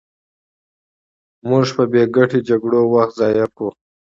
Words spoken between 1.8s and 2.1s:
بې